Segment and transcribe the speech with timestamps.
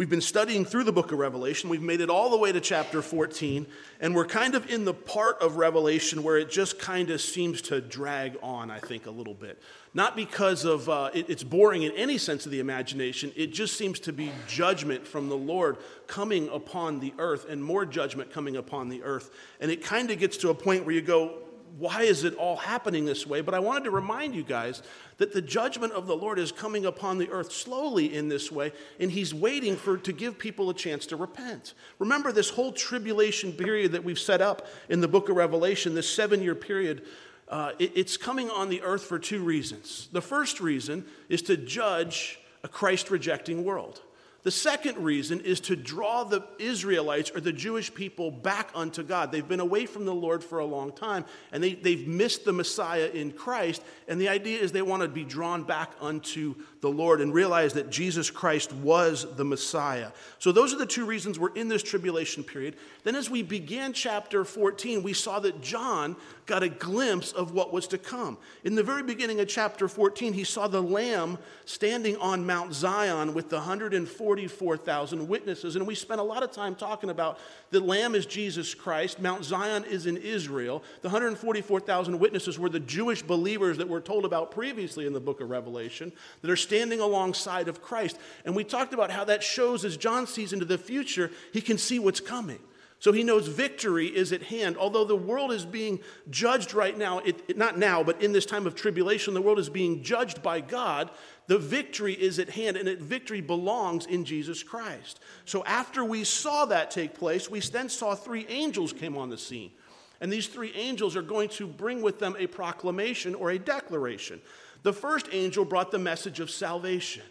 [0.00, 1.68] We've been studying through the book of Revelation.
[1.68, 3.66] We've made it all the way to chapter 14,
[4.00, 7.60] and we're kind of in the part of Revelation where it just kind of seems
[7.60, 9.60] to drag on, I think, a little bit.
[9.92, 13.76] Not because of uh, it, it's boring in any sense of the imagination, it just
[13.76, 15.76] seems to be judgment from the Lord
[16.06, 19.30] coming upon the earth and more judgment coming upon the earth.
[19.60, 21.40] And it kind of gets to a point where you go,
[21.78, 23.40] why is it all happening this way?
[23.40, 24.82] But I wanted to remind you guys
[25.18, 28.72] that the judgment of the Lord is coming upon the earth slowly in this way,
[28.98, 31.74] and He's waiting for to give people a chance to repent.
[31.98, 36.08] Remember this whole tribulation period that we've set up in the book of Revelation, this
[36.08, 37.04] seven year period.
[37.48, 40.08] Uh, it, it's coming on the earth for two reasons.
[40.12, 44.02] The first reason is to judge a Christ rejecting world.
[44.42, 49.30] The second reason is to draw the Israelites or the Jewish people back unto God.
[49.30, 52.52] They've been away from the Lord for a long time and they, they've missed the
[52.52, 53.82] Messiah in Christ.
[54.08, 57.74] And the idea is they want to be drawn back unto the Lord and realize
[57.74, 60.10] that Jesus Christ was the Messiah.
[60.38, 62.76] So, those are the two reasons we're in this tribulation period.
[63.04, 66.16] Then, as we began chapter 14, we saw that John
[66.50, 68.36] got a glimpse of what was to come.
[68.64, 73.34] In the very beginning of chapter 14, he saw the Lamb standing on Mount Zion
[73.34, 75.76] with the 144,000 witnesses.
[75.76, 77.38] And we spent a lot of time talking about
[77.70, 80.82] the Lamb is Jesus Christ, Mount Zion is in Israel.
[81.02, 85.40] The 144,000 witnesses were the Jewish believers that we're told about previously in the book
[85.40, 86.10] of Revelation
[86.42, 88.18] that are standing alongside of Christ.
[88.44, 91.78] And we talked about how that shows as John sees into the future, he can
[91.78, 92.58] see what's coming.
[93.00, 94.76] So he knows victory is at hand.
[94.76, 98.44] Although the world is being judged right now, it, it, not now, but in this
[98.44, 101.10] time of tribulation, the world is being judged by God.
[101.46, 105.18] The victory is at hand, and it, victory belongs in Jesus Christ.
[105.46, 109.38] So after we saw that take place, we then saw three angels came on the
[109.38, 109.70] scene.
[110.20, 114.42] And these three angels are going to bring with them a proclamation or a declaration.
[114.82, 117.22] The first angel brought the message of salvation.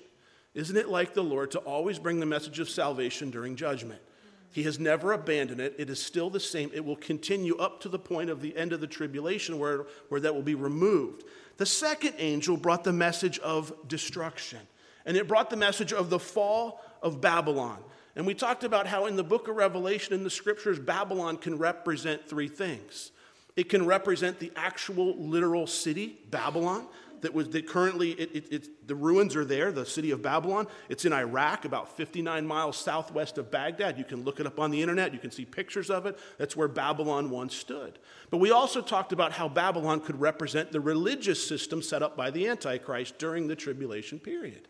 [0.55, 4.01] Isn't it like the Lord to always bring the message of salvation during judgment?
[4.51, 5.75] He has never abandoned it.
[5.77, 6.71] It is still the same.
[6.73, 10.19] It will continue up to the point of the end of the tribulation where, where
[10.21, 11.23] that will be removed.
[11.57, 14.59] The second angel brought the message of destruction,
[15.05, 17.77] and it brought the message of the fall of Babylon.
[18.15, 21.57] And we talked about how in the book of Revelation, in the scriptures, Babylon can
[21.57, 23.11] represent three things.
[23.55, 26.87] It can represent the actual literal city, Babylon
[27.21, 30.67] that was that currently it, it, the ruins are there, the city of Babylon.
[30.89, 33.97] It's in Iraq, about 59 miles southwest of Baghdad.
[33.97, 35.13] You can look it up on the internet.
[35.13, 36.17] You can see pictures of it.
[36.37, 37.99] That's where Babylon once stood.
[38.29, 42.31] But we also talked about how Babylon could represent the religious system set up by
[42.31, 44.67] the Antichrist during the tribulation period.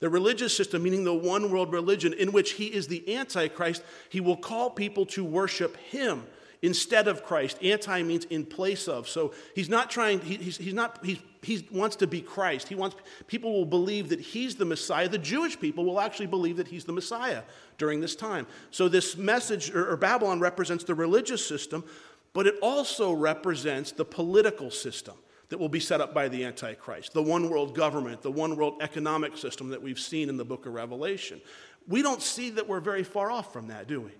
[0.00, 4.20] The religious system, meaning the one world religion in which he is the Antichrist, he
[4.20, 6.24] will call people to worship him
[6.62, 7.58] instead of Christ.
[7.62, 9.08] Anti means in place of.
[9.08, 12.68] So he's not trying, he, he's, he's not, he's, he wants to be Christ.
[12.68, 12.96] He wants,
[13.26, 15.08] people will believe that he's the Messiah.
[15.08, 17.42] The Jewish people will actually believe that he's the Messiah
[17.78, 18.46] during this time.
[18.70, 21.84] So this message, or, or Babylon represents the religious system,
[22.32, 25.14] but it also represents the political system
[25.48, 28.78] that will be set up by the Antichrist, the one world government, the one world
[28.80, 31.42] economic system that we've seen in the book of Revelation.
[31.88, 34.12] We don't see that we're very far off from that, do we?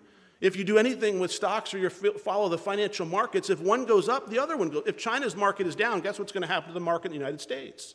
[0.43, 4.09] If you do anything with stocks or you follow the financial markets, if one goes
[4.09, 4.83] up, the other one goes.
[4.87, 7.19] If China's market is down, guess what's going to happen to the market in the
[7.19, 7.95] United States?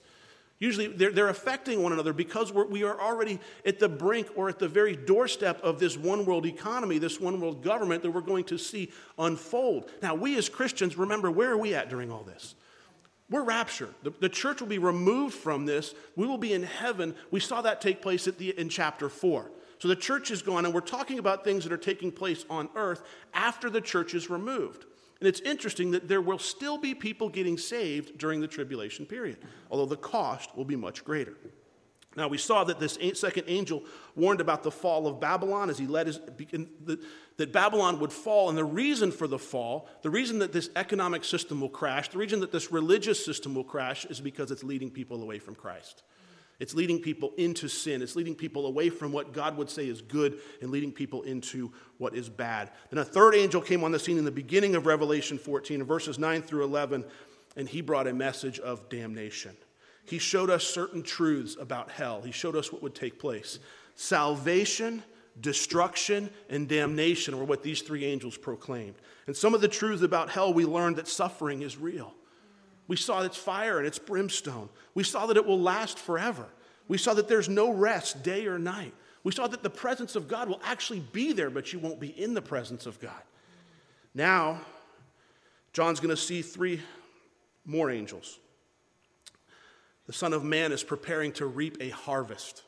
[0.57, 4.47] Usually they're, they're affecting one another because we're, we are already at the brink or
[4.47, 8.21] at the very doorstep of this one world economy, this one world government that we're
[8.21, 9.91] going to see unfold.
[10.01, 12.55] Now, we as Christians, remember, where are we at during all this?
[13.29, 13.93] We're raptured.
[14.03, 15.93] The, the church will be removed from this.
[16.15, 17.13] We will be in heaven.
[17.29, 19.51] We saw that take place the, in chapter 4.
[19.79, 22.69] So the church is gone, and we're talking about things that are taking place on
[22.75, 24.85] earth after the church is removed.
[25.19, 29.37] And it's interesting that there will still be people getting saved during the tribulation period,
[29.71, 31.35] although the cost will be much greater.
[32.15, 33.83] Now, we saw that this second angel
[34.15, 36.19] warned about the fall of Babylon as he led his,
[37.37, 38.49] that Babylon would fall.
[38.49, 42.17] And the reason for the fall, the reason that this economic system will crash, the
[42.17, 46.01] reason that this religious system will crash is because it's leading people away from Christ.
[46.59, 48.01] It's leading people into sin.
[48.01, 51.71] It's leading people away from what God would say is good and leading people into
[51.99, 52.71] what is bad.
[52.89, 56.17] Then a third angel came on the scene in the beginning of Revelation 14, verses
[56.17, 57.05] 9 through 11,
[57.55, 59.55] and he brought a message of damnation.
[60.05, 63.59] He showed us certain truths about hell, he showed us what would take place.
[63.95, 65.03] Salvation,
[65.41, 68.95] destruction, and damnation were what these three angels proclaimed.
[69.27, 72.13] And some of the truths about hell, we learned that suffering is real.
[72.87, 74.69] We saw its fire and its brimstone.
[74.93, 76.45] We saw that it will last forever.
[76.87, 78.93] We saw that there's no rest day or night.
[79.23, 82.09] We saw that the presence of God will actually be there, but you won't be
[82.09, 83.21] in the presence of God.
[84.13, 84.61] Now,
[85.73, 86.81] John's going to see three
[87.65, 88.39] more angels.
[90.05, 92.63] The Son of Man is preparing to reap a harvest.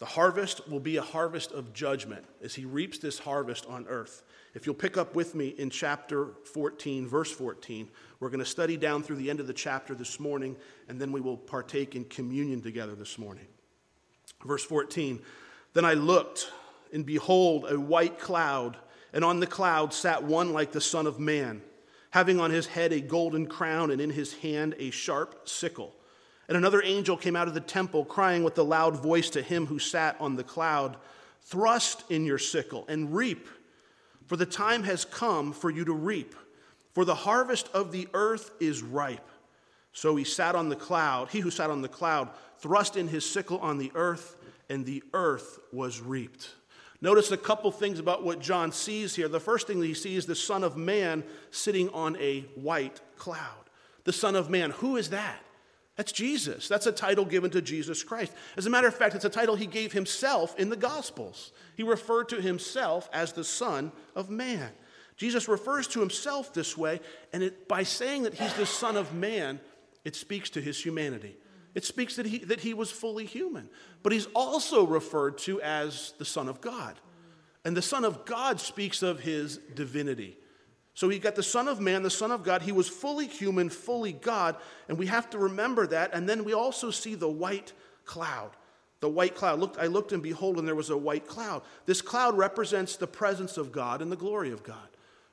[0.00, 4.22] The harvest will be a harvest of judgment as he reaps this harvest on earth.
[4.54, 7.86] If you'll pick up with me in chapter 14, verse 14,
[8.18, 10.56] we're going to study down through the end of the chapter this morning,
[10.88, 13.46] and then we will partake in communion together this morning.
[14.42, 15.20] Verse 14
[15.74, 16.50] Then I looked,
[16.94, 18.78] and behold, a white cloud,
[19.12, 21.60] and on the cloud sat one like the Son of Man,
[22.08, 25.94] having on his head a golden crown, and in his hand a sharp sickle.
[26.50, 29.66] And another angel came out of the temple, crying with a loud voice to him
[29.66, 30.96] who sat on the cloud
[31.42, 33.48] Thrust in your sickle and reap,
[34.26, 36.34] for the time has come for you to reap,
[36.92, 39.28] for the harvest of the earth is ripe.
[39.92, 43.24] So he sat on the cloud, he who sat on the cloud, thrust in his
[43.24, 44.36] sickle on the earth,
[44.68, 46.50] and the earth was reaped.
[47.00, 49.28] Notice a couple things about what John sees here.
[49.28, 53.70] The first thing that he sees the Son of Man sitting on a white cloud.
[54.04, 55.40] The Son of Man, who is that?
[55.96, 56.68] That's Jesus.
[56.68, 58.32] That's a title given to Jesus Christ.
[58.56, 61.52] As a matter of fact, it's a title he gave himself in the Gospels.
[61.76, 64.70] He referred to himself as the Son of Man.
[65.16, 67.00] Jesus refers to himself this way,
[67.32, 69.60] and it, by saying that he's the Son of Man,
[70.04, 71.36] it speaks to his humanity.
[71.74, 73.68] It speaks that he, that he was fully human.
[74.02, 76.96] But he's also referred to as the Son of God.
[77.64, 80.38] And the Son of God speaks of his divinity.
[80.94, 82.62] So he got the Son of Man, the Son of God.
[82.62, 84.56] He was fully human, fully God.
[84.88, 86.10] And we have to remember that.
[86.12, 87.72] And then we also see the white
[88.04, 88.50] cloud.
[89.00, 89.60] The white cloud.
[89.60, 91.62] Look, I looked and behold, and there was a white cloud.
[91.86, 94.76] This cloud represents the presence of God and the glory of God.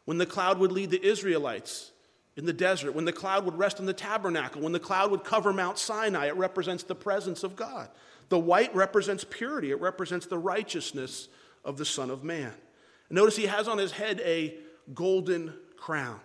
[0.06, 1.92] When the cloud would lead the Israelites
[2.38, 5.26] in the desert, when the cloud would rest in the tabernacle, when the cloud would
[5.26, 7.90] cover Mount Sinai, it represents the presence of God.
[8.30, 11.28] The white represents purity, it represents the righteousness
[11.66, 12.54] of the Son of Man.
[13.10, 14.56] Notice he has on his head a
[14.94, 16.20] golden crown.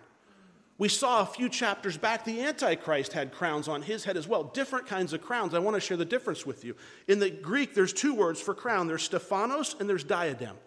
[0.77, 4.43] We saw a few chapters back, the Antichrist had crowns on his head as well,
[4.43, 5.53] different kinds of crowns.
[5.53, 6.75] I want to share the difference with you.
[7.07, 10.57] In the Greek, there's two words for crown there's Stephanos and there's diadem.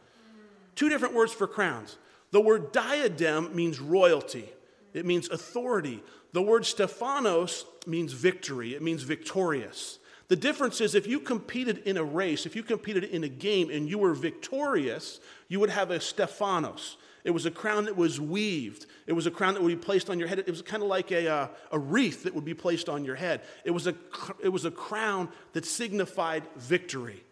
[0.74, 1.98] Two different words for crowns.
[2.30, 4.48] The word diadem means royalty,
[4.94, 6.02] it means authority.
[6.32, 9.98] The word Stephanos means victory, it means victorious.
[10.28, 13.70] The difference is if you competed in a race, if you competed in a game
[13.70, 16.96] and you were victorious, you would have a Stephanos.
[17.26, 18.86] It was a crown that was weaved.
[19.08, 20.38] It was a crown that would be placed on your head.
[20.38, 23.16] It was kind of like a, uh, a wreath that would be placed on your
[23.16, 23.40] head.
[23.64, 23.96] It was, a,
[24.40, 27.24] it was a crown that signified victory.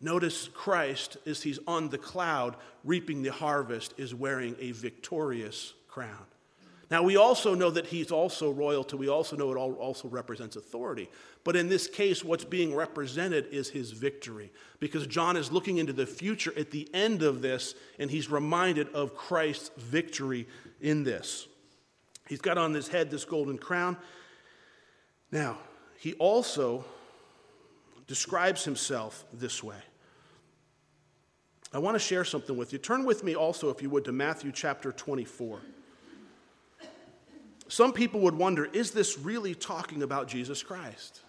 [0.00, 6.24] Notice Christ, as he's on the cloud reaping the harvest, is wearing a victorious crown.
[6.92, 8.96] Now, we also know that he's also royalty.
[8.96, 11.08] We also know it also represents authority.
[11.42, 14.52] But in this case, what's being represented is his victory.
[14.78, 18.92] Because John is looking into the future at the end of this, and he's reminded
[18.92, 20.46] of Christ's victory
[20.82, 21.48] in this.
[22.28, 23.96] He's got on his head this golden crown.
[25.30, 25.56] Now,
[25.98, 26.84] he also
[28.06, 29.80] describes himself this way.
[31.72, 32.78] I want to share something with you.
[32.78, 35.58] Turn with me also, if you would, to Matthew chapter 24.
[37.72, 41.22] Some people would wonder is this really talking about Jesus Christ?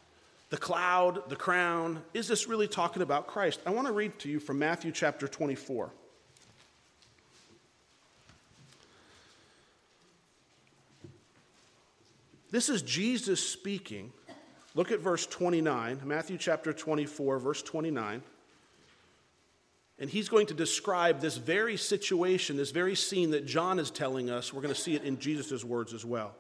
[0.50, 3.62] The cloud, the crown, is this really talking about Christ?
[3.66, 5.90] I want to read to you from Matthew chapter 24.
[12.52, 14.12] This is Jesus speaking.
[14.76, 18.22] Look at verse 29, Matthew chapter 24, verse 29.
[20.00, 24.30] And he's going to describe this very situation, this very scene that John is telling
[24.30, 24.52] us.
[24.52, 26.36] We're going to see it in Jesus' words as well.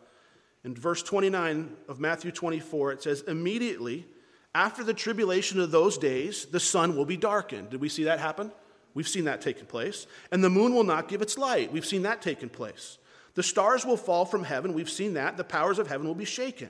[0.63, 4.05] In verse 29 of Matthew 24, it says, Immediately
[4.55, 7.71] after the tribulation of those days, the sun will be darkened.
[7.71, 8.51] Did we see that happen?
[8.93, 10.05] We've seen that taking place.
[10.31, 11.71] And the moon will not give its light.
[11.71, 12.99] We've seen that taking place.
[13.33, 14.73] The stars will fall from heaven.
[14.73, 15.37] We've seen that.
[15.37, 16.69] The powers of heaven will be shaken.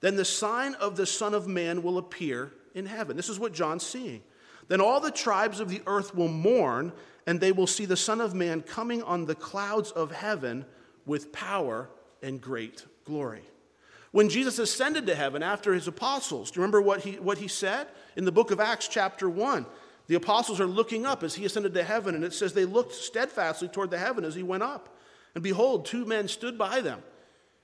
[0.00, 3.16] Then the sign of the Son of Man will appear in heaven.
[3.16, 4.22] This is what John's seeing.
[4.68, 6.92] Then all the tribes of the earth will mourn,
[7.26, 10.66] and they will see the Son of Man coming on the clouds of heaven
[11.06, 11.88] with power
[12.22, 13.42] and great glory.
[14.10, 17.48] When Jesus ascended to heaven after his apostles, do you remember what he, what he
[17.48, 17.88] said?
[18.16, 19.66] In the book of Acts, chapter 1,
[20.06, 22.94] the apostles are looking up as he ascended to heaven, and it says they looked
[22.94, 24.96] steadfastly toward the heaven as he went up.
[25.34, 27.02] And behold, two men stood by them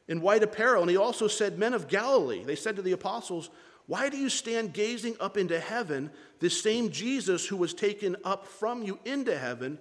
[0.09, 3.51] in white apparel, and he also said, Men of Galilee, they said to the apostles,
[3.91, 6.13] why do you stand gazing up into heaven?
[6.39, 9.81] This same Jesus who was taken up from you into heaven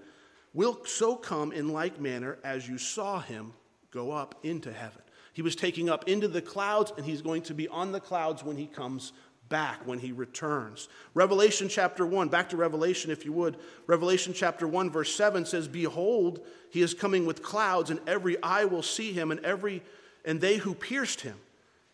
[0.52, 3.54] will so come in like manner as you saw him
[3.92, 5.04] go up into heaven.
[5.40, 8.44] He was taking up into the clouds, and he's going to be on the clouds
[8.44, 9.14] when he comes
[9.48, 10.90] back, when he returns.
[11.14, 13.56] Revelation chapter 1, back to Revelation if you would.
[13.88, 18.66] Revelation chapter 1, verse 7 says, Behold, he is coming with clouds, and every eye
[18.66, 19.82] will see him, and every
[20.26, 21.38] and they who pierced him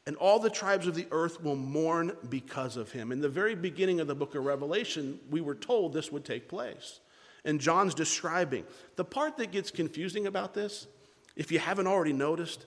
[0.07, 3.11] and all the tribes of the earth will mourn because of him.
[3.11, 6.47] In the very beginning of the book of Revelation, we were told this would take
[6.47, 6.99] place.
[7.43, 8.65] And John's describing.
[8.95, 10.87] The part that gets confusing about this,
[11.35, 12.65] if you haven't already noticed,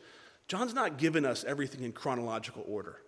[0.49, 3.01] John's not giving us everything in chronological order.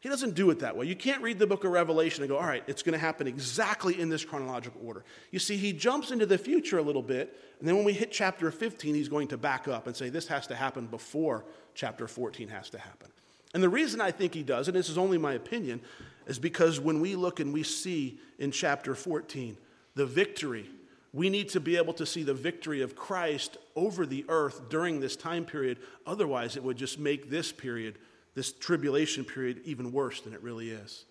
[0.00, 0.86] He doesn't do it that way.
[0.86, 3.26] You can't read the book of Revelation and go, all right, it's going to happen
[3.26, 5.04] exactly in this chronological order.
[5.32, 8.12] You see, he jumps into the future a little bit, and then when we hit
[8.12, 12.06] chapter 15, he's going to back up and say, this has to happen before chapter
[12.06, 13.10] 14 has to happen.
[13.54, 15.80] And the reason I think he does, and this is only my opinion,
[16.26, 19.56] is because when we look and we see in chapter 14
[19.94, 20.70] the victory,
[21.16, 25.00] we need to be able to see the victory of Christ over the earth during
[25.00, 25.78] this time period.
[26.06, 27.96] Otherwise, it would just make this period
[28.34, 31.06] this tribulation period even worse than it really is.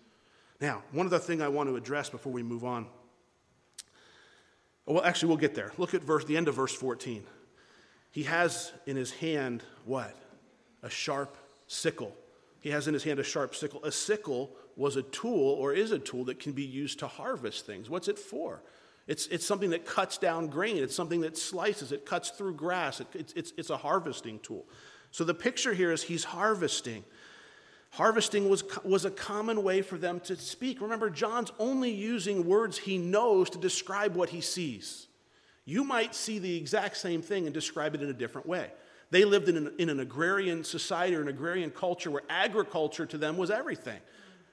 [0.60, 2.86] Now, one other thing I want to address before we move on.
[4.86, 5.72] Well, actually, we'll get there.
[5.76, 7.24] Look at verse, the end of verse 14.
[8.12, 10.14] He has in his hand what?
[10.84, 11.36] A sharp
[11.66, 12.14] sickle.
[12.60, 13.82] He has in his hand a sharp sickle.
[13.82, 17.66] A sickle was a tool or is a tool that can be used to harvest
[17.66, 17.90] things.
[17.90, 18.62] What's it for?
[19.06, 23.00] It's, it's something that cuts down grain, it's something that slices, it cuts through grass,
[23.00, 24.66] it, it's, it's, it's a harvesting tool.
[25.12, 27.04] So the picture here is he's harvesting.
[27.90, 30.80] Harvesting was, was a common way for them to speak.
[30.80, 35.06] Remember, John's only using words he knows to describe what he sees.
[35.64, 38.70] You might see the exact same thing and describe it in a different way.
[39.10, 43.18] They lived in an, in an agrarian society or an agrarian culture where agriculture to
[43.18, 43.98] them was everything.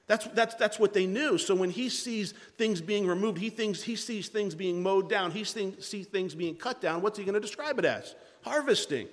[0.06, 1.38] That's, that's, that's what they knew.
[1.38, 5.30] So when he sees things being removed, he, thinks, he sees things being mowed down,
[5.30, 7.00] he sees things being cut down.
[7.00, 8.14] What's he going to describe it as?
[8.42, 9.08] Harvesting.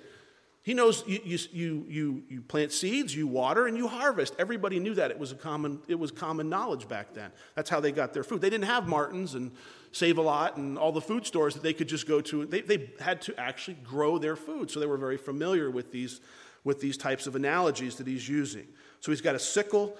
[0.64, 4.36] He knows you, you, you, you, plant seeds, you water, and you harvest.
[4.38, 5.10] Everybody knew that.
[5.10, 7.32] It was, a common, it was common knowledge back then.
[7.56, 8.40] That's how they got their food.
[8.40, 9.50] They didn't have Martin's and
[9.90, 12.46] Save a Lot and all the food stores that they could just go to.
[12.46, 14.70] They, they had to actually grow their food.
[14.70, 16.20] So they were very familiar with these,
[16.62, 18.66] with these types of analogies that he's using.
[19.00, 19.96] So he's got a sickle.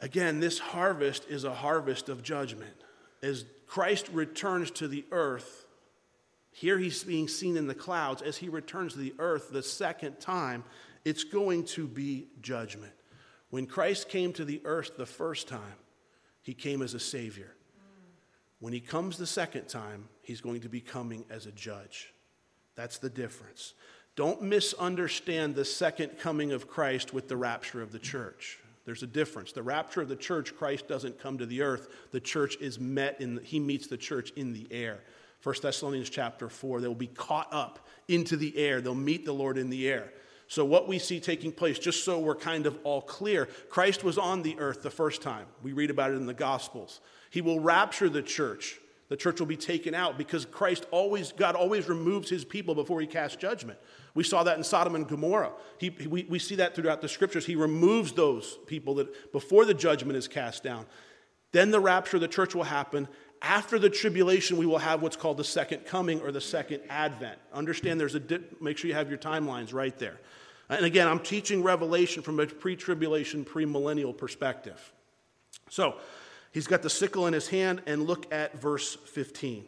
[0.00, 2.74] Again, this harvest is a harvest of judgment.
[3.22, 5.66] As Christ returns to the earth,
[6.52, 8.22] here he's being seen in the clouds.
[8.22, 10.64] As he returns to the earth the second time,
[11.04, 12.92] it's going to be judgment.
[13.50, 15.76] When Christ came to the earth the first time,
[16.42, 17.52] he came as a savior.
[18.58, 22.12] When he comes the second time, he's going to be coming as a judge.
[22.74, 23.74] That's the difference.
[24.16, 28.58] Don't misunderstand the second coming of Christ with the rapture of the church.
[28.90, 29.52] There's a difference.
[29.52, 31.86] The rapture of the church, Christ doesn't come to the earth.
[32.10, 34.98] The church is met in, the, he meets the church in the air.
[35.44, 36.80] 1 Thessalonians chapter 4.
[36.80, 40.12] They'll be caught up into the air, they'll meet the Lord in the air.
[40.48, 44.18] So, what we see taking place, just so we're kind of all clear, Christ was
[44.18, 45.46] on the earth the first time.
[45.62, 47.00] We read about it in the Gospels.
[47.30, 48.80] He will rapture the church.
[49.10, 53.00] The church will be taken out because Christ always, God always removes his people before
[53.00, 53.78] he casts judgment.
[54.14, 55.50] We saw that in Sodom and Gomorrah.
[55.78, 57.44] He, we, we see that throughout the scriptures.
[57.44, 60.86] He removes those people that before the judgment is cast down.
[61.50, 63.08] Then the rapture of the church will happen,
[63.42, 67.38] after the tribulation, we will have what's called the second coming or the second advent.
[67.52, 70.20] Understand there's a dip, make sure you have your timelines right there.
[70.68, 74.92] And again, I'm teaching Revelation from a pre tribulation, premillennial perspective.
[75.68, 75.96] So,
[76.52, 79.64] he's got the sickle in his hand, and look at verse 15.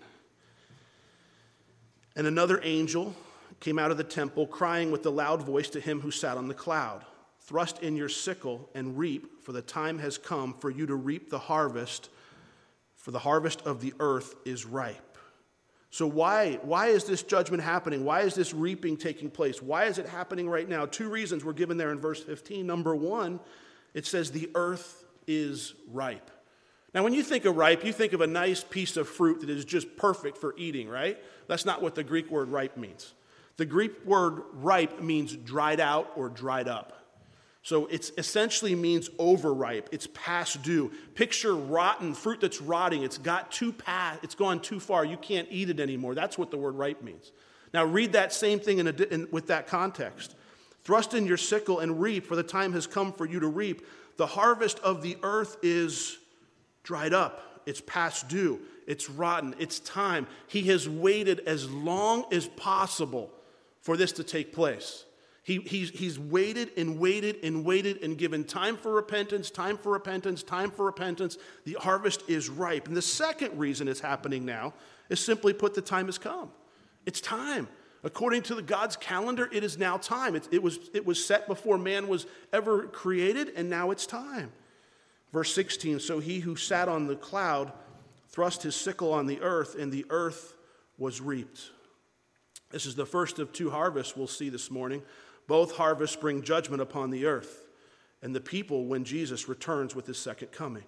[2.17, 3.15] And another angel
[3.61, 6.49] came out of the temple, crying with a loud voice to him who sat on
[6.49, 7.05] the cloud
[7.45, 11.29] Thrust in your sickle and reap, for the time has come for you to reap
[11.29, 12.09] the harvest
[13.03, 15.19] for the harvest of the earth is ripe.
[15.91, 18.05] So, why, why is this judgment happening?
[18.05, 19.61] Why is this reaping taking place?
[19.61, 20.87] Why is it happening right now?
[20.87, 22.65] Two reasons were given there in verse 15.
[22.65, 23.41] Number one,
[23.93, 26.31] it says the earth is ripe.
[26.95, 29.51] Now, when you think of ripe, you think of a nice piece of fruit that
[29.51, 31.19] is just perfect for eating, right?
[31.47, 33.15] That's not what the Greek word ripe means.
[33.57, 36.99] The Greek word ripe means dried out or dried up.
[37.63, 39.89] So it essentially means overripe.
[39.93, 40.91] It's past due.
[41.15, 43.05] Picture rotten fruit that's rotting.
[43.05, 44.21] It's got too past.
[44.25, 45.05] It's gone too far.
[45.05, 46.15] You can't eat it anymore.
[46.15, 47.31] That's what the word ripe means.
[47.73, 50.35] Now read that same thing in a, in, with that context.
[50.83, 53.87] Thrust in your sickle and reap, for the time has come for you to reap.
[54.17, 56.19] The harvest of the earth is
[56.83, 57.62] dried up.
[57.67, 58.61] It's past due.
[58.87, 59.55] It's rotten.
[59.59, 60.27] It's time.
[60.49, 63.31] He has waited as long as possible
[63.81, 65.05] for this to take place.
[65.45, 69.93] He, he's, he's waited and waited and waited and given time for repentance, time for
[69.93, 71.37] repentance, time for repentance.
[71.65, 72.87] The harvest is ripe.
[72.87, 74.73] And the second reason it's happening now
[75.09, 76.51] is simply put, the time has come.
[77.07, 77.67] It's time.
[78.05, 80.37] According to the God's calendar, it is now time.
[80.37, 84.53] It, it, was, it was set before man was ever created, and now it's time.
[85.33, 87.73] Verse 16 So he who sat on the cloud
[88.29, 90.57] thrust his sickle on the earth, and the earth
[90.99, 91.71] was reaped.
[92.71, 95.03] This is the first of two harvests we'll see this morning.
[95.47, 97.59] Both harvests bring judgment upon the earth.
[98.23, 100.85] and the people when Jesus returns with his second coming.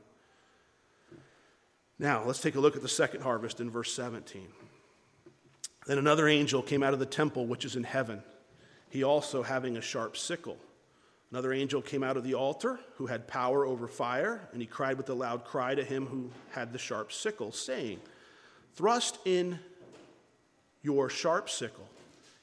[1.98, 4.46] Now, let's take a look at the second harvest in verse 17.
[5.86, 8.22] Then another angel came out of the temple which is in heaven,
[8.88, 10.58] he also having a sharp sickle.
[11.34, 14.96] Another angel came out of the altar who had power over fire, and he cried
[14.96, 17.98] with a loud cry to him who had the sharp sickle, saying,
[18.76, 19.58] Thrust in
[20.80, 21.88] your sharp sickle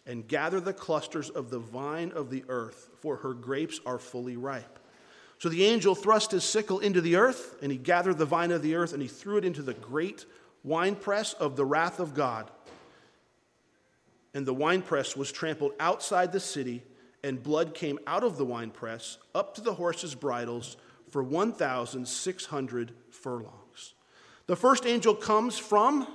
[0.06, 4.36] and gather the clusters of the vine of the earth, for her grapes are fully
[4.36, 4.78] ripe.
[5.40, 8.62] So the angel thrust his sickle into the earth, and he gathered the vine of
[8.62, 10.26] the earth, and he threw it into the great
[10.66, 12.52] winepress of the wrath of God.
[14.34, 16.84] And the winepress was trampled outside the city,
[17.24, 20.78] and blood came out of the winepress up to the horses' bridles
[21.10, 23.94] for 1,600 furlongs.
[24.48, 26.08] The first angel comes from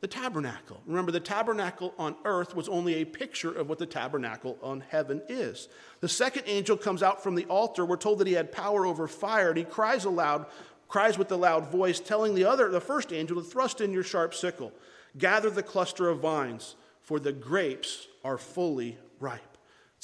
[0.00, 0.80] the tabernacle.
[0.86, 5.22] Remember, the tabernacle on earth was only a picture of what the tabernacle on heaven
[5.28, 5.68] is.
[6.00, 7.84] The second angel comes out from the altar.
[7.84, 10.46] We're told that he had power over fire, and he cries aloud,
[10.88, 14.02] cries with a loud voice, telling the other, the first angel, to thrust in your
[14.02, 14.72] sharp sickle,
[15.18, 19.55] gather the cluster of vines, for the grapes are fully ripe.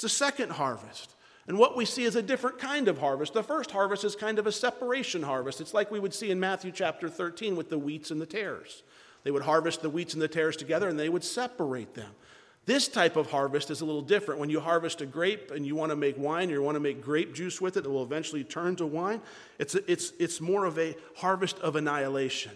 [0.02, 1.14] It's a second harvest.
[1.46, 3.34] And what we see is a different kind of harvest.
[3.34, 5.60] The first harvest is kind of a separation harvest.
[5.60, 8.82] It's like we would see in Matthew chapter 13 with the wheats and the tares.
[9.22, 12.10] They would harvest the wheats and the tares together and they would separate them.
[12.66, 14.40] This type of harvest is a little different.
[14.40, 16.80] When you harvest a grape and you want to make wine or you want to
[16.80, 19.20] make grape juice with it, it will eventually turn to wine.
[19.60, 22.50] It's, it's, it's more of a harvest of annihilation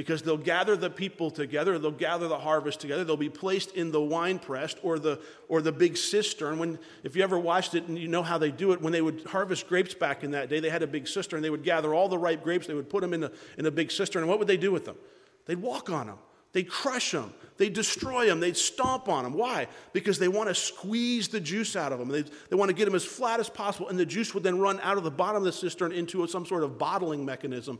[0.00, 3.92] because they'll gather the people together, they'll gather the harvest together, they'll be placed in
[3.92, 6.58] the wine press or the, or the big cistern.
[6.58, 9.02] When, if you ever watched it and you know how they do it, when they
[9.02, 11.42] would harvest grapes back in that day, they had a big cistern.
[11.42, 13.70] They would gather all the ripe grapes, they would put them in a, in a
[13.70, 14.96] big cistern, and what would they do with them?
[15.44, 16.16] They'd walk on them.
[16.52, 17.34] They'd crush them.
[17.58, 18.40] They'd destroy them.
[18.40, 19.34] They'd stomp on them.
[19.34, 19.68] Why?
[19.92, 22.08] Because they want to squeeze the juice out of them.
[22.08, 24.58] They, they want to get them as flat as possible, and the juice would then
[24.58, 27.78] run out of the bottom of the cistern into some sort of bottling mechanism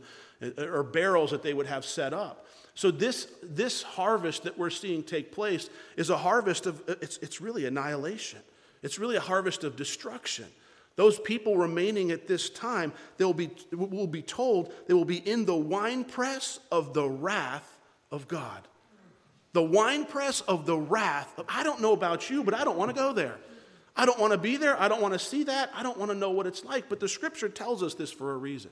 [0.57, 2.45] or barrels that they would have set up.
[2.73, 7.17] So, this, this harvest that we're seeing take place is a harvest of, uh, it's,
[7.17, 8.39] it's really annihilation.
[8.81, 10.45] It's really a harvest of destruction.
[10.95, 15.17] Those people remaining at this time, they will be, will be told they will be
[15.17, 17.77] in the winepress of the wrath
[18.11, 18.67] of God.
[19.53, 21.33] The winepress of the wrath.
[21.37, 23.37] Of, I don't know about you, but I don't want to go there.
[23.95, 24.79] I don't want to be there.
[24.79, 25.71] I don't want to see that.
[25.75, 26.87] I don't want to know what it's like.
[26.87, 28.71] But the scripture tells us this for a reason.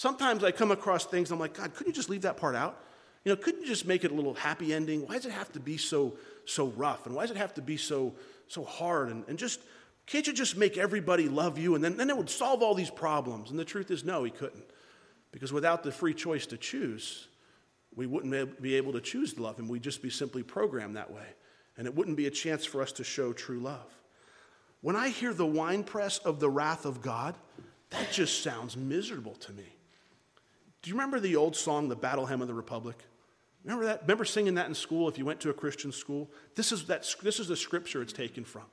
[0.00, 2.82] Sometimes I come across things, I'm like, God, couldn't you just leave that part out?
[3.22, 5.06] You know, couldn't you just make it a little happy ending?
[5.06, 6.14] Why does it have to be so,
[6.46, 7.04] so rough?
[7.04, 8.14] And why does it have to be so,
[8.48, 9.10] so hard?
[9.10, 9.60] And, and just,
[10.06, 11.74] can't you just make everybody love you?
[11.74, 13.50] And then, then it would solve all these problems.
[13.50, 14.64] And the truth is, no, he couldn't.
[15.32, 17.28] Because without the free choice to choose,
[17.94, 19.68] we wouldn't be able to choose to love him.
[19.68, 21.26] We'd just be simply programmed that way.
[21.76, 23.92] And it wouldn't be a chance for us to show true love.
[24.80, 27.34] When I hear the winepress of the wrath of God,
[27.90, 29.74] that just sounds miserable to me.
[30.82, 32.96] Do you remember the old song, The Battle Hymn of the Republic?
[33.64, 34.02] Remember that?
[34.02, 36.30] Remember singing that in school if you went to a Christian school?
[36.54, 38.64] This is, that, this is the scripture it's taken from.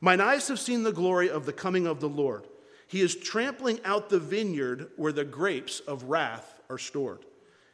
[0.00, 2.46] Mine eyes have seen the glory of the coming of the Lord.
[2.86, 7.24] He is trampling out the vineyard where the grapes of wrath are stored.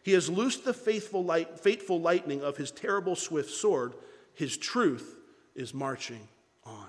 [0.02, 3.94] He has loosed the faithful light, fateful lightning of his terrible swift sword.
[4.34, 5.16] His truth
[5.54, 6.26] is marching
[6.64, 6.88] on.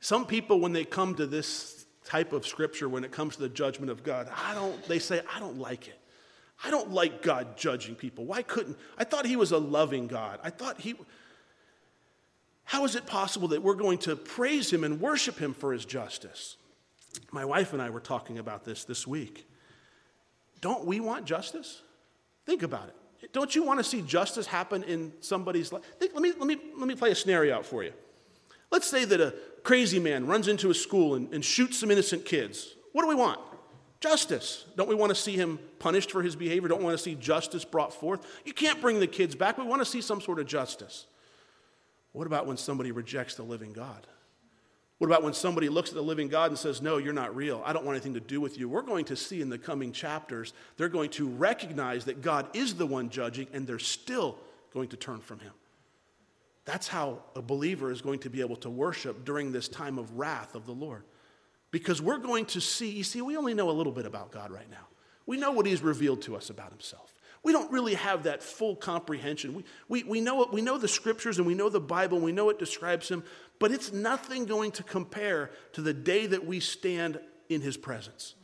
[0.00, 3.48] Some people, when they come to this type of scripture, when it comes to the
[3.48, 5.98] judgment of God, I don't, they say, I don't like it.
[6.64, 8.24] I don't like God judging people.
[8.24, 8.78] Why couldn't?
[8.96, 10.38] I thought he was a loving God.
[10.42, 10.94] I thought he.
[12.64, 15.84] How is it possible that we're going to praise him and worship him for his
[15.84, 16.56] justice?
[17.32, 19.48] My wife and I were talking about this this week.
[20.60, 21.82] Don't we want justice?
[22.46, 23.32] Think about it.
[23.32, 25.82] Don't you want to see justice happen in somebody's life?
[25.98, 27.92] Think, let, me, let, me, let me play a scenario out for you.
[28.70, 32.24] Let's say that a crazy man runs into a school and, and shoots some innocent
[32.24, 32.74] kids.
[32.92, 33.40] What do we want?
[34.00, 34.64] Justice.
[34.76, 36.68] Don't we want to see him punished for his behavior?
[36.68, 38.26] Don't we want to see justice brought forth?
[38.44, 39.58] You can't bring the kids back.
[39.58, 41.06] We want to see some sort of justice.
[42.12, 44.06] What about when somebody rejects the living God?
[44.98, 47.62] What about when somebody looks at the living God and says, No, you're not real.
[47.64, 48.68] I don't want anything to do with you.
[48.68, 52.74] We're going to see in the coming chapters, they're going to recognize that God is
[52.74, 54.38] the one judging and they're still
[54.72, 55.52] going to turn from him.
[56.64, 60.18] That's how a believer is going to be able to worship during this time of
[60.18, 61.04] wrath of the Lord.
[61.70, 64.50] Because we're going to see, you see, we only know a little bit about God
[64.50, 64.86] right now.
[65.26, 67.14] We know what He's revealed to us about Himself.
[67.42, 69.54] We don't really have that full comprehension.
[69.54, 72.24] We, we, we, know, it, we know the scriptures and we know the Bible and
[72.24, 73.24] we know it describes Him,
[73.58, 78.34] but it's nothing going to compare to the day that we stand in his presence.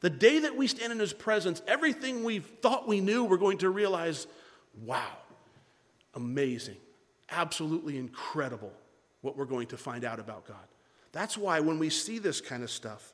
[0.00, 3.58] The day that we stand in his presence, everything we thought we knew, we're going
[3.58, 4.26] to realize
[4.82, 5.16] wow,
[6.14, 6.76] amazing,
[7.30, 8.72] absolutely incredible
[9.20, 10.56] what we're going to find out about God.
[11.12, 13.12] That's why when we see this kind of stuff,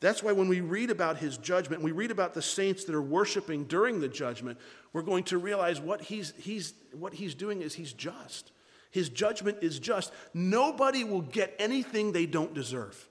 [0.00, 3.02] that's why when we read about his judgment, we read about the saints that are
[3.02, 4.58] worshiping during the judgment,
[4.92, 8.52] we're going to realize what he's, he's, what he's doing is he's just.
[8.90, 10.12] His judgment is just.
[10.32, 13.08] Nobody will get anything they don't deserve.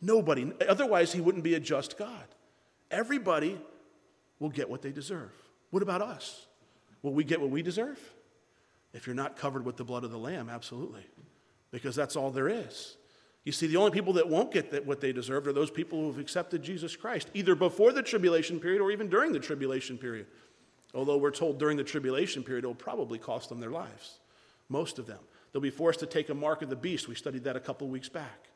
[0.00, 0.52] Nobody.
[0.68, 2.24] Otherwise, he wouldn't be a just God.
[2.90, 3.58] Everybody
[4.38, 5.32] will get what they deserve.
[5.70, 6.46] What about us?
[7.02, 7.98] Will we get what we deserve?
[8.96, 11.06] If you're not covered with the blood of the Lamb, absolutely.
[11.70, 12.96] Because that's all there is.
[13.44, 16.06] You see, the only people that won't get what they deserve are those people who
[16.06, 20.26] have accepted Jesus Christ, either before the tribulation period or even during the tribulation period.
[20.94, 24.18] Although we're told during the tribulation period it will probably cost them their lives,
[24.70, 25.20] most of them.
[25.52, 27.06] They'll be forced to take a mark of the beast.
[27.06, 28.48] We studied that a couple weeks back.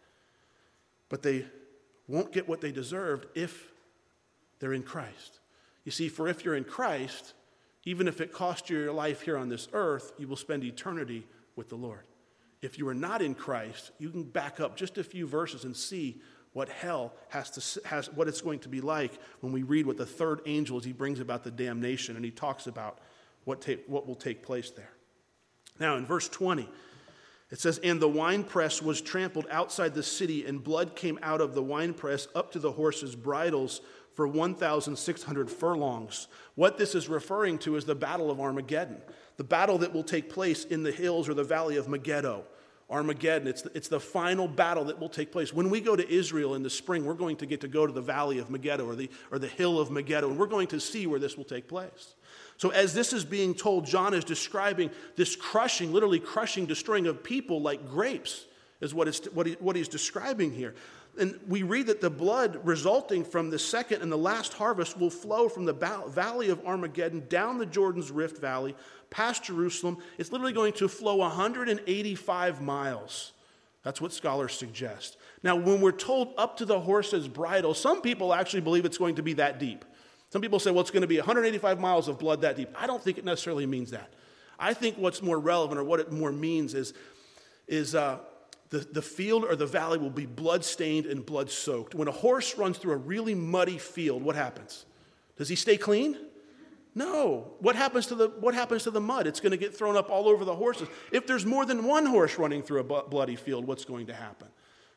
[1.11, 1.45] But they
[2.09, 3.71] won't get what they deserved if
[4.59, 5.41] they're in Christ.
[5.85, 7.35] You see, for if you're in Christ,
[7.85, 11.27] even if it costs you your life here on this earth, you will spend eternity
[11.57, 12.05] with the Lord
[12.63, 15.77] if you are not in Christ, you can back up just a few verses and
[15.77, 16.21] see
[16.53, 19.97] what hell has to has what it's going to be like when we read what
[19.97, 22.99] the third angel is he brings about the damnation and he talks about
[23.45, 24.91] what what will take place there.
[25.79, 26.69] Now in verse 20
[27.51, 31.55] it says and the winepress was trampled outside the city and blood came out of
[31.55, 33.81] the winepress up to the horses bridles
[34.21, 36.29] for 1600 furlongs.
[36.55, 39.01] What this is referring to is the battle of Armageddon
[39.39, 42.45] the battle that will take place in the hills or the valley of Megiddo.
[42.91, 43.49] Armageddon.
[43.49, 45.51] It's the, it's the final battle that will take place.
[45.51, 47.93] When we go to Israel in the spring, we're going to get to go to
[47.93, 50.81] the valley of Megiddo or the, or the hill of Megiddo, and we're going to
[50.81, 52.15] see where this will take place.
[52.59, 57.25] So, as this is being told, John is describing this crushing, literally crushing, destroying of
[57.25, 58.45] people like grapes,
[58.83, 60.75] is what, what, he, what he's describing here.
[61.19, 65.11] And we read that the blood resulting from the second and the last harvest will
[65.11, 68.77] flow from the valley of Armageddon down the Jordan's Rift Valley
[69.11, 69.99] past Jerusalem.
[70.19, 73.33] It's literally going to flow 185 miles.
[73.83, 75.17] That's what scholars suggest.
[75.43, 79.17] Now, when we're told up to the horse's bridle, some people actually believe it's going
[79.17, 79.85] to be that deep.
[80.31, 82.69] Some people say, well, it's going to be 185 miles of blood that deep.
[82.77, 84.13] I don't think it necessarily means that.
[84.59, 86.93] I think what's more relevant or what it more means is,
[87.67, 88.19] is uh,
[88.71, 91.95] the, the field or the valley will be blood stained and blood soaked.
[91.95, 94.87] When a horse runs through a really muddy field, what happens?
[95.37, 96.17] Does he stay clean?
[96.95, 97.53] No.
[97.59, 99.27] What happens to the, what happens to the mud?
[99.27, 100.89] It's going to get thrown up all over the horses.
[101.13, 104.49] If there's more than one horse running through a bloody field, what's going to happen?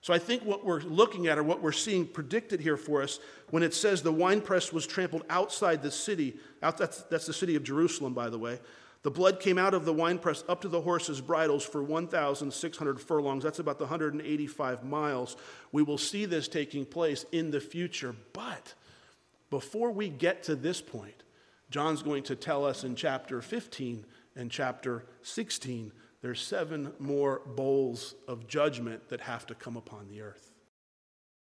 [0.02, 3.20] So I think what we're looking at or what we're seeing predicted here for us
[3.52, 7.56] when it says the winepress was trampled outside the city, out, that's, that's the city
[7.56, 8.60] of Jerusalem, by the way.
[9.04, 13.44] The blood came out of the winepress up to the horses' bridles for 1,600 furlongs.
[13.44, 15.36] That's about the 185 miles.
[15.72, 18.16] We will see this taking place in the future.
[18.32, 18.74] But
[19.50, 21.24] before we get to this point,
[21.70, 25.92] John's going to tell us in chapter 15 and chapter 16
[26.24, 30.53] there's seven more bowls of judgment that have to come upon the earth.